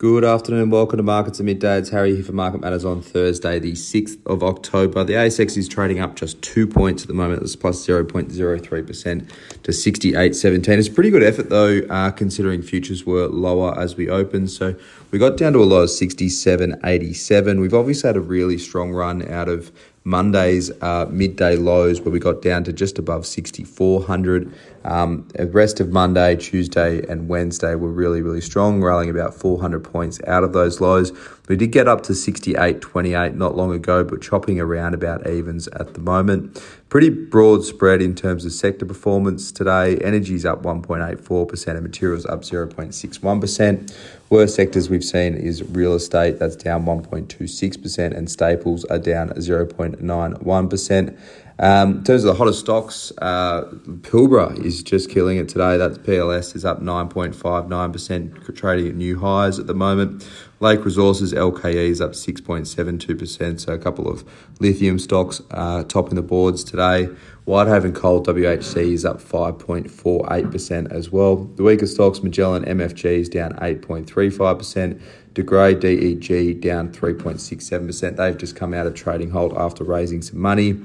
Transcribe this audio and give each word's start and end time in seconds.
Good 0.00 0.24
afternoon, 0.24 0.70
welcome 0.70 0.96
to 0.96 1.02
Markets 1.02 1.40
at 1.40 1.44
Midday. 1.44 1.76
It's 1.76 1.90
Harry 1.90 2.14
here 2.14 2.24
for 2.24 2.32
Market 2.32 2.62
Matters 2.62 2.86
on 2.86 3.02
Thursday, 3.02 3.58
the 3.58 3.72
6th 3.72 4.16
of 4.24 4.42
October. 4.42 5.04
The 5.04 5.12
ASX 5.12 5.58
is 5.58 5.68
trading 5.68 6.00
up 6.00 6.16
just 6.16 6.40
two 6.40 6.66
points 6.66 7.02
at 7.02 7.08
the 7.08 7.12
moment. 7.12 7.42
It's 7.42 7.54
plus 7.54 7.86
0.03% 7.86 9.30
to 9.62 9.70
68.17. 9.70 10.68
It's 10.68 10.88
a 10.88 10.90
pretty 10.90 11.10
good 11.10 11.22
effort 11.22 11.50
though, 11.50 11.80
uh, 11.90 12.12
considering 12.12 12.62
futures 12.62 13.04
were 13.04 13.26
lower 13.26 13.78
as 13.78 13.96
we 13.96 14.08
opened. 14.08 14.50
So 14.50 14.74
we 15.10 15.18
got 15.18 15.36
down 15.36 15.52
to 15.52 15.58
a 15.58 15.64
low 15.64 15.82
of 15.82 15.90
67.87. 15.90 17.60
We've 17.60 17.74
obviously 17.74 18.08
had 18.08 18.16
a 18.16 18.22
really 18.22 18.56
strong 18.56 18.92
run 18.92 19.30
out 19.30 19.50
of 19.50 19.70
Monday's 20.04 20.70
uh, 20.80 21.06
midday 21.10 21.56
lows 21.56 22.00
where 22.00 22.10
we 22.10 22.18
got 22.18 22.40
down 22.40 22.64
to 22.64 22.72
just 22.72 22.98
above 22.98 23.26
6,400. 23.26 24.52
Um, 24.84 25.28
the 25.34 25.46
rest 25.46 25.78
of 25.78 25.90
Monday, 25.90 26.36
Tuesday, 26.36 27.06
and 27.06 27.28
Wednesday 27.28 27.74
were 27.74 27.90
really, 27.90 28.22
really 28.22 28.40
strong, 28.40 28.82
rallying 28.82 29.10
about 29.10 29.34
400 29.34 29.84
points 29.84 30.18
out 30.26 30.42
of 30.42 30.54
those 30.54 30.80
lows. 30.80 31.12
We 31.50 31.56
did 31.56 31.72
get 31.72 31.88
up 31.88 32.04
to 32.04 32.12
68.28 32.12 33.34
not 33.34 33.56
long 33.56 33.72
ago, 33.72 34.04
but 34.04 34.22
chopping 34.22 34.60
around 34.60 34.94
about 34.94 35.28
evens 35.28 35.66
at 35.66 35.94
the 35.94 36.00
moment. 36.00 36.62
Pretty 36.88 37.08
broad 37.08 37.64
spread 37.64 38.00
in 38.00 38.14
terms 38.14 38.44
of 38.44 38.52
sector 38.52 38.86
performance 38.86 39.50
today. 39.50 39.96
Energy's 39.96 40.46
up 40.46 40.62
1.84% 40.62 41.66
and 41.66 41.82
materials 41.82 42.24
up 42.24 42.42
0.61%. 42.42 43.92
Worst 44.28 44.54
sectors 44.54 44.88
we've 44.88 45.02
seen 45.02 45.34
is 45.34 45.64
real 45.64 45.94
estate, 45.94 46.38
that's 46.38 46.54
down 46.54 46.84
1.26%, 46.84 48.16
and 48.16 48.30
staples 48.30 48.84
are 48.84 49.00
down 49.00 49.30
0.91%. 49.30 51.18
Um, 51.62 51.98
in 51.98 52.04
terms 52.04 52.24
of 52.24 52.28
the 52.28 52.38
hottest 52.38 52.60
stocks, 52.60 53.12
uh, 53.18 53.64
Pilbara 54.00 54.58
is 54.64 54.82
just 54.82 55.10
killing 55.10 55.36
it 55.36 55.46
today. 55.46 55.76
That's 55.76 55.98
PLS 55.98 56.56
is 56.56 56.64
up 56.64 56.80
9.59%, 56.80 58.56
trading 58.56 58.88
at 58.88 58.94
new 58.94 59.20
highs 59.20 59.58
at 59.58 59.66
the 59.66 59.74
moment. 59.74 60.26
Lake 60.60 60.82
Resources 60.86 61.34
LKE 61.34 61.74
is 61.74 62.00
up 62.00 62.12
6.72%. 62.12 63.60
So 63.60 63.74
a 63.74 63.78
couple 63.78 64.10
of 64.10 64.24
lithium 64.58 64.98
stocks 64.98 65.42
uh, 65.50 65.84
topping 65.84 66.14
the 66.14 66.22
boards 66.22 66.64
today. 66.64 67.08
Whitehaven 67.44 67.92
Coal 67.92 68.24
WHC 68.24 68.92
is 68.92 69.04
up 69.04 69.20
5.48% 69.20 70.90
as 70.90 71.10
well. 71.10 71.44
The 71.44 71.62
weaker 71.62 71.86
stocks, 71.86 72.22
Magellan 72.22 72.64
MFG 72.64 73.04
is 73.04 73.28
down 73.28 73.52
8.35%. 73.56 74.98
De 75.34 75.42
Grey 75.42 75.74
DEG 75.74 76.60
down 76.62 76.90
3.67%. 76.90 78.16
They've 78.16 78.38
just 78.38 78.56
come 78.56 78.72
out 78.72 78.86
of 78.86 78.94
trading 78.94 79.30
halt 79.30 79.52
after 79.56 79.84
raising 79.84 80.22
some 80.22 80.40
money. 80.40 80.80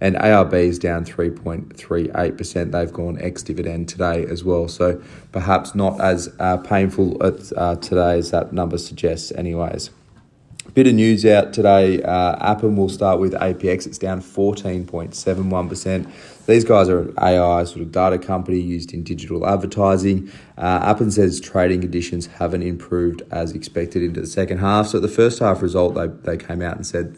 And 0.00 0.16
ARB 0.16 0.54
is 0.54 0.78
down 0.78 1.04
3.38%. 1.04 2.72
They've 2.72 2.92
gone 2.92 3.20
ex 3.20 3.42
dividend 3.42 3.88
today 3.88 4.24
as 4.24 4.44
well. 4.44 4.68
So 4.68 5.02
perhaps 5.32 5.74
not 5.74 6.00
as 6.00 6.34
uh, 6.38 6.58
painful 6.58 7.22
at, 7.22 7.52
uh, 7.56 7.76
today 7.76 8.18
as 8.18 8.30
that 8.30 8.52
number 8.52 8.78
suggests, 8.78 9.32
anyways. 9.32 9.90
Bit 10.74 10.86
of 10.86 10.94
news 10.94 11.26
out 11.26 11.52
today. 11.52 12.00
Uh, 12.00 12.36
Appen 12.40 12.76
will 12.76 12.88
start 12.88 13.18
with 13.18 13.32
APX. 13.32 13.86
It's 13.86 13.98
down 13.98 14.20
14.71%. 14.20 16.46
These 16.46 16.64
guys 16.64 16.88
are 16.88 17.00
an 17.00 17.14
AI 17.20 17.64
sort 17.64 17.80
of 17.80 17.90
data 17.90 18.18
company 18.18 18.60
used 18.60 18.94
in 18.94 19.02
digital 19.02 19.48
advertising. 19.48 20.30
Uh, 20.56 20.80
Appen 20.82 21.10
says 21.10 21.40
trading 21.40 21.80
conditions 21.80 22.26
haven't 22.26 22.62
improved 22.62 23.22
as 23.32 23.52
expected 23.52 24.04
into 24.04 24.20
the 24.20 24.28
second 24.28 24.58
half. 24.58 24.88
So, 24.88 24.98
at 24.98 25.02
the 25.02 25.08
first 25.08 25.40
half 25.40 25.60
result, 25.60 25.94
they, 25.94 26.06
they 26.06 26.36
came 26.36 26.62
out 26.62 26.76
and 26.76 26.86
said 26.86 27.16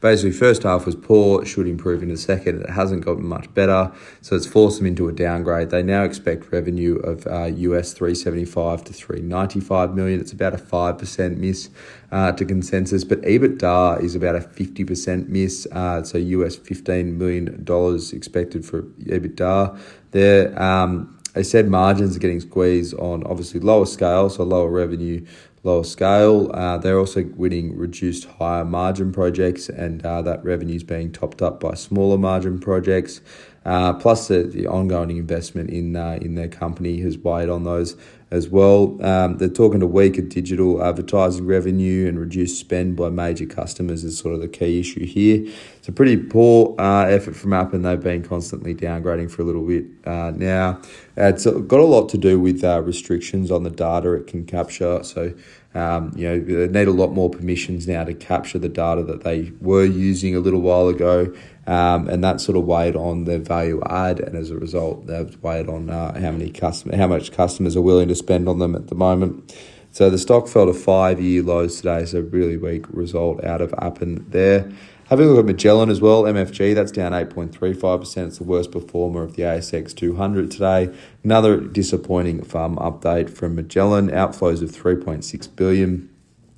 basically, 0.00 0.32
first 0.32 0.62
half 0.62 0.86
was 0.86 0.94
poor, 0.94 1.44
should 1.44 1.66
improve 1.66 2.02
in 2.02 2.08
the 2.08 2.16
second. 2.16 2.62
It 2.62 2.70
hasn't 2.70 3.04
gotten 3.04 3.26
much 3.26 3.52
better. 3.54 3.92
So, 4.20 4.36
it's 4.36 4.46
forced 4.46 4.78
them 4.78 4.86
into 4.86 5.08
a 5.08 5.12
downgrade. 5.12 5.70
They 5.70 5.82
now 5.82 6.02
expect 6.02 6.50
revenue 6.52 6.96
of 6.96 7.26
uh, 7.26 7.46
US 7.46 7.92
375 7.92 8.84
to 8.84 8.92
395 8.92 9.94
million. 9.94 10.20
It's 10.20 10.32
about 10.32 10.54
a 10.54 10.58
5% 10.58 11.36
miss 11.36 11.70
uh, 12.10 12.32
to 12.32 12.44
consensus, 12.44 13.04
but 13.04 13.20
EBITDA 13.22 14.02
is 14.02 14.14
about 14.14 14.36
a 14.36 14.40
50% 14.40 15.28
miss. 15.28 15.66
Uh, 15.70 16.02
so, 16.02 16.18
US 16.18 16.56
$15 16.56 17.16
million 17.16 17.64
expected 18.12 18.64
for 18.64 18.82
EBITDA. 18.82 19.78
There, 20.12 20.60
um, 20.60 21.16
they 21.34 21.44
said 21.44 21.68
margins 21.68 22.16
are 22.16 22.18
getting 22.18 22.40
squeezed 22.40 22.94
on 22.94 23.24
obviously 23.24 23.60
lower 23.60 23.86
scale, 23.86 24.28
so 24.30 24.42
lower 24.42 24.68
revenue, 24.68 25.24
lower 25.62 25.84
scale. 25.84 26.50
Uh, 26.54 26.78
they're 26.78 26.98
also 26.98 27.24
winning 27.36 27.76
reduced 27.76 28.24
higher 28.24 28.64
margin 28.64 29.12
projects, 29.12 29.68
and 29.68 30.04
uh, 30.04 30.22
that 30.22 30.44
revenue 30.44 30.76
is 30.76 30.84
being 30.84 31.12
topped 31.12 31.42
up 31.42 31.60
by 31.60 31.74
smaller 31.74 32.18
margin 32.18 32.58
projects. 32.58 33.20
Uh, 33.64 33.92
plus, 33.92 34.28
the, 34.28 34.42
the, 34.42 34.66
ongoing 34.66 35.18
investment 35.18 35.68
in 35.68 35.94
uh, 35.94 36.18
in 36.22 36.34
their 36.34 36.48
company 36.48 37.00
has 37.02 37.18
weighed 37.18 37.50
on 37.50 37.64
those 37.64 37.94
as 38.30 38.48
well. 38.48 38.96
Um, 39.04 39.36
they're 39.36 39.48
talking 39.48 39.80
to 39.80 39.86
weaker 39.86 40.22
digital 40.22 40.82
advertising 40.82 41.46
revenue 41.46 42.08
and 42.08 42.18
reduced 42.18 42.58
spend 42.58 42.96
by 42.96 43.10
major 43.10 43.44
customers 43.44 44.02
is 44.02 44.16
sort 44.16 44.34
of 44.34 44.40
the 44.40 44.48
key 44.48 44.80
issue 44.80 45.04
here. 45.04 45.44
It's 45.76 45.88
a 45.88 45.92
pretty 45.92 46.16
poor 46.16 46.74
uh, 46.80 47.02
effort 47.02 47.36
from 47.36 47.52
Appen. 47.52 47.82
They've 47.82 48.00
been 48.00 48.22
constantly 48.22 48.74
downgrading 48.74 49.30
for 49.30 49.42
a 49.42 49.44
little 49.44 49.66
bit 49.66 49.84
uh, 50.06 50.32
now. 50.34 50.80
It's 51.16 51.44
got 51.44 51.80
a 51.80 51.84
lot 51.84 52.08
to 52.10 52.18
do 52.18 52.40
with 52.40 52.64
uh, 52.64 52.80
restrictions 52.80 53.50
on 53.50 53.64
the 53.64 53.70
data 53.70 54.12
it 54.12 54.26
can 54.26 54.46
capture. 54.46 55.02
So 55.02 55.34
um, 55.74 56.12
you 56.16 56.28
know, 56.28 56.40
they 56.40 56.66
need 56.66 56.88
a 56.88 56.92
lot 56.92 57.12
more 57.12 57.30
permissions 57.30 57.86
now 57.86 58.02
to 58.02 58.14
capture 58.14 58.58
the 58.58 58.68
data 58.68 59.04
that 59.04 59.22
they 59.22 59.52
were 59.60 59.84
using 59.84 60.34
a 60.34 60.40
little 60.40 60.60
while 60.60 60.88
ago, 60.88 61.32
um, 61.70 62.08
and 62.08 62.24
that 62.24 62.40
sort 62.40 62.58
of 62.58 62.64
weighed 62.64 62.96
on 62.96 63.26
their 63.26 63.38
value 63.38 63.80
add, 63.88 64.18
and 64.18 64.36
as 64.36 64.50
a 64.50 64.56
result, 64.56 65.06
they've 65.06 65.40
weighed 65.40 65.68
on 65.68 65.88
uh, 65.88 66.20
how 66.20 66.32
many 66.32 66.50
customer, 66.50 66.96
how 66.96 67.06
much 67.06 67.30
customers 67.30 67.76
are 67.76 67.80
willing 67.80 68.08
to 68.08 68.16
spend 68.16 68.48
on 68.48 68.58
them 68.58 68.74
at 68.74 68.88
the 68.88 68.96
moment. 68.96 69.54
So 69.92 70.10
the 70.10 70.18
stock 70.18 70.48
fell 70.48 70.66
to 70.66 70.74
five-year 70.74 71.44
lows 71.44 71.76
today, 71.76 72.06
so 72.06 72.22
really 72.22 72.56
weak 72.56 72.86
result 72.90 73.44
out 73.44 73.60
of 73.60 73.72
Appen 73.78 74.26
there. 74.30 74.68
Having 75.10 75.26
a 75.26 75.30
look 75.30 75.38
at 75.40 75.44
Magellan 75.44 75.90
as 75.90 76.00
well, 76.00 76.24
MFG, 76.24 76.74
that's 76.74 76.90
down 76.90 77.12
8.35%. 77.12 78.26
It's 78.26 78.38
the 78.38 78.44
worst 78.44 78.72
performer 78.72 79.22
of 79.22 79.36
the 79.36 79.44
ASX 79.44 79.94
200 79.94 80.50
today. 80.50 80.92
Another 81.22 81.60
disappointing 81.60 82.42
FUM 82.42 82.76
update 82.78 83.30
from 83.30 83.54
Magellan. 83.54 84.10
Outflows 84.10 84.60
of 84.60 84.72
3.6 84.72 85.54
billion, 85.54 86.09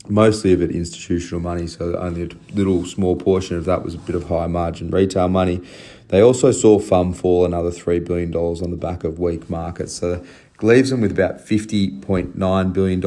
mostly 0.08 0.52
of 0.52 0.62
it 0.62 0.70
institutional 0.70 1.40
money, 1.40 1.66
so 1.66 1.96
only 1.96 2.22
a 2.24 2.54
little 2.54 2.84
small 2.84 3.16
portion 3.16 3.56
of 3.56 3.64
that 3.66 3.84
was 3.84 3.94
a 3.94 3.98
bit 3.98 4.14
of 4.14 4.24
high 4.24 4.46
margin 4.46 4.90
retail 4.90 5.28
money. 5.28 5.60
They 6.08 6.20
also 6.20 6.50
saw 6.52 6.78
FUM 6.78 7.14
fall 7.14 7.44
another 7.44 7.70
$3 7.70 8.04
billion 8.04 8.34
on 8.34 8.70
the 8.70 8.76
back 8.76 9.04
of 9.04 9.18
weak 9.18 9.48
markets. 9.48 9.94
So 9.94 10.22
leaves 10.62 10.90
them 10.90 11.00
with 11.00 11.10
about 11.10 11.38
$50.9 11.38 12.72
billion 12.72 13.04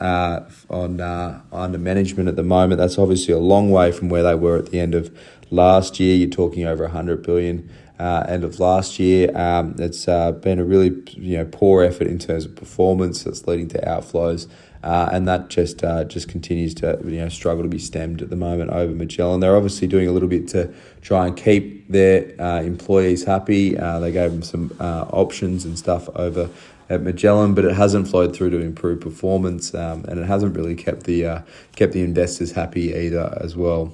uh, 0.00 0.50
on 0.70 1.00
uh, 1.00 1.40
under 1.52 1.78
management 1.78 2.28
at 2.28 2.36
the 2.36 2.42
moment. 2.42 2.78
That's 2.78 2.98
obviously 2.98 3.34
a 3.34 3.38
long 3.38 3.70
way 3.70 3.92
from 3.92 4.08
where 4.08 4.22
they 4.22 4.34
were 4.34 4.56
at 4.56 4.70
the 4.70 4.80
end 4.80 4.94
of 4.94 5.16
last 5.50 6.00
year. 6.00 6.16
You're 6.16 6.30
talking 6.30 6.64
over 6.64 6.84
100 6.84 7.22
billion 7.22 7.70
uh, 7.98 8.24
end 8.28 8.44
of 8.44 8.58
last 8.58 8.98
year. 8.98 9.36
Um, 9.36 9.76
it's 9.78 10.08
uh, 10.08 10.32
been 10.32 10.58
a 10.58 10.64
really 10.64 11.02
you 11.12 11.38
know 11.38 11.44
poor 11.44 11.82
effort 11.84 12.06
in 12.06 12.18
terms 12.18 12.44
of 12.44 12.56
performance 12.56 13.22
that's 13.22 13.46
leading 13.46 13.68
to 13.68 13.78
outflows. 13.80 14.48
Uh, 14.84 15.08
and 15.12 15.26
that 15.26 15.48
just 15.48 15.82
uh, 15.82 16.04
just 16.04 16.28
continues 16.28 16.74
to 16.74 17.00
you 17.06 17.18
know 17.18 17.28
struggle 17.30 17.62
to 17.62 17.68
be 17.70 17.78
stemmed 17.78 18.20
at 18.20 18.28
the 18.28 18.36
moment 18.36 18.68
over 18.68 18.92
Magellan. 18.92 19.40
They're 19.40 19.56
obviously 19.56 19.88
doing 19.88 20.08
a 20.08 20.12
little 20.12 20.28
bit 20.28 20.46
to 20.48 20.72
try 21.00 21.26
and 21.26 21.34
keep 21.34 21.88
their 21.88 22.38
uh, 22.38 22.60
employees 22.60 23.24
happy. 23.24 23.78
Uh, 23.78 23.98
they 23.98 24.12
gave 24.12 24.30
them 24.30 24.42
some 24.42 24.76
uh, 24.78 25.06
options 25.10 25.64
and 25.64 25.78
stuff 25.78 26.10
over 26.14 26.50
at 26.90 27.00
Magellan, 27.00 27.54
but 27.54 27.64
it 27.64 27.74
hasn't 27.74 28.08
flowed 28.08 28.36
through 28.36 28.50
to 28.50 28.60
improve 28.60 29.00
performance, 29.00 29.74
um, 29.74 30.04
and 30.04 30.20
it 30.20 30.26
hasn't 30.26 30.54
really 30.54 30.74
kept 30.74 31.04
the 31.04 31.24
uh, 31.24 31.42
kept 31.76 31.94
the 31.94 32.02
investors 32.02 32.52
happy 32.52 32.94
either 32.94 33.38
as 33.40 33.56
well. 33.56 33.90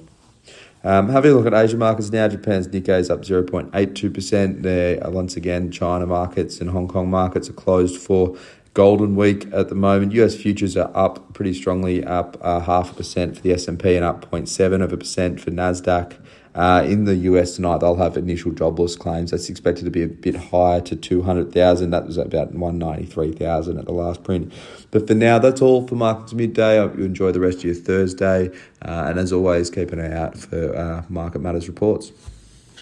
Um, 0.83 1.09
having 1.09 1.31
a 1.31 1.35
look 1.35 1.45
at 1.45 1.53
Asia 1.53 1.77
markets 1.77 2.11
now, 2.11 2.27
Japan's 2.27 2.67
Nikkei 2.67 2.99
is 2.99 3.11
up 3.11 3.21
0.82%. 3.21 4.63
There, 4.63 4.99
once 5.11 5.37
again, 5.37 5.71
China 5.71 6.07
markets 6.07 6.59
and 6.59 6.71
Hong 6.71 6.87
Kong 6.87 7.07
markets 7.07 7.49
are 7.49 7.53
closed 7.53 8.01
for 8.01 8.35
Golden 8.73 9.15
Week 9.15 9.47
at 9.51 9.69
the 9.69 9.75
moment. 9.75 10.13
US 10.13 10.35
futures 10.35 10.77
are 10.77 10.91
up 10.95 11.33
pretty 11.33 11.53
strongly, 11.53 12.03
up 12.03 12.37
uh, 12.41 12.61
half 12.61 12.91
a 12.91 12.95
percent 12.95 13.35
for 13.35 13.41
the 13.41 13.51
S&P 13.51 13.95
and 13.95 14.05
up 14.05 14.29
0.7 14.31 14.81
of 14.81 14.93
a 14.93 14.97
percent 14.97 15.41
for 15.41 15.51
Nasdaq. 15.51 16.17
Uh, 16.53 16.83
in 16.85 17.05
the 17.05 17.15
US 17.15 17.55
tonight, 17.55 17.79
they'll 17.79 17.95
have 17.95 18.17
initial 18.17 18.51
jobless 18.51 18.95
claims. 18.95 19.31
That's 19.31 19.49
expected 19.49 19.85
to 19.85 19.91
be 19.91 20.03
a 20.03 20.07
bit 20.07 20.35
higher 20.35 20.81
to 20.81 20.95
200,000. 20.95 21.89
That 21.91 22.05
was 22.05 22.17
about 22.17 22.51
193,000 22.53 23.77
at 23.77 23.85
the 23.85 23.93
last 23.93 24.23
print. 24.23 24.51
But 24.91 25.07
for 25.07 25.15
now, 25.15 25.39
that's 25.39 25.61
all 25.61 25.87
for 25.87 25.95
Markets 25.95 26.33
Midday. 26.33 26.77
I 26.77 26.81
hope 26.81 26.97
you 26.97 27.05
enjoy 27.05 27.31
the 27.31 27.39
rest 27.39 27.59
of 27.59 27.63
your 27.65 27.75
Thursday. 27.75 28.49
Uh, 28.81 29.05
and 29.07 29.19
as 29.19 29.31
always, 29.31 29.69
keep 29.69 29.91
an 29.91 30.01
eye 30.01 30.13
out 30.13 30.37
for 30.37 30.75
uh, 30.75 31.03
Market 31.09 31.39
Matters 31.39 31.67
reports. 31.67 32.11